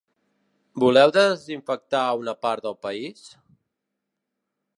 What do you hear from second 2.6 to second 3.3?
del país?